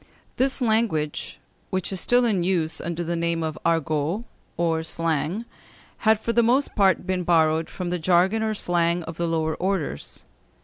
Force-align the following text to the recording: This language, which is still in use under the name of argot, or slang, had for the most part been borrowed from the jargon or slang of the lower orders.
This 0.37 0.61
language, 0.61 1.37
which 1.69 1.91
is 1.93 2.01
still 2.01 2.25
in 2.25 2.43
use 2.43 2.81
under 2.81 3.03
the 3.03 3.15
name 3.15 3.43
of 3.43 3.55
argot, 3.63 4.23
or 4.57 4.81
slang, 4.81 5.45
had 5.99 6.19
for 6.19 6.33
the 6.33 6.41
most 6.41 6.73
part 6.73 7.05
been 7.05 7.21
borrowed 7.21 7.69
from 7.69 7.91
the 7.91 7.99
jargon 7.99 8.41
or 8.41 8.55
slang 8.55 9.03
of 9.03 9.17
the 9.17 9.27
lower 9.27 9.53
orders. 9.53 10.23